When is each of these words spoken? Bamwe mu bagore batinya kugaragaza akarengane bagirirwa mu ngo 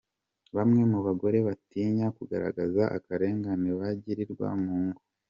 Bamwe 0.55 0.81
mu 0.91 0.99
bagore 1.05 1.37
batinya 1.47 2.07
kugaragaza 2.17 2.83
akarengane 2.97 3.69
bagirirwa 3.79 4.47
mu 4.63 4.75
ngo 4.85 5.01